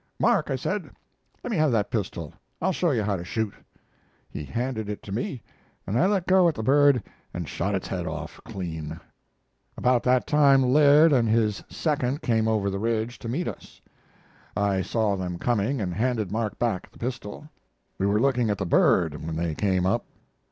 "Mark," 0.19 0.49
I 0.49 0.55
said, 0.55 0.89
"let 1.43 1.51
me 1.51 1.57
have 1.57 1.71
that 1.73 1.91
pistol. 1.91 2.33
I'll 2.59 2.71
show 2.71 2.89
you 2.89 3.03
how 3.03 3.15
to 3.17 3.23
shoot." 3.23 3.53
He 4.31 4.43
handed 4.43 4.89
it 4.89 5.03
to 5.03 5.11
me, 5.11 5.43
and 5.85 5.95
I 5.95 6.07
let 6.07 6.25
go 6.25 6.47
at 6.47 6.55
the 6.55 6.63
bird 6.63 7.03
and 7.35 7.47
shot 7.47 7.75
its 7.75 7.87
head 7.87 8.07
off, 8.07 8.41
clean. 8.43 8.99
About 9.77 10.01
that 10.01 10.25
time 10.25 10.63
Laird 10.63 11.13
and 11.13 11.29
his 11.29 11.63
second 11.69 12.23
came 12.23 12.47
over 12.47 12.71
the 12.71 12.79
ridge 12.79 13.19
to 13.19 13.29
meet 13.29 13.47
us. 13.47 13.79
I 14.57 14.81
saw 14.81 15.15
them 15.15 15.37
coming 15.37 15.79
and 15.79 15.93
handed 15.93 16.31
Mark 16.31 16.57
back 16.57 16.89
the 16.89 16.97
pistol. 16.97 17.47
We 17.99 18.07
were 18.07 18.19
looking 18.19 18.49
at 18.49 18.57
the 18.57 18.65
bird 18.65 19.13
when 19.23 19.35
they 19.35 19.53
came 19.53 19.85
up. 19.85 20.03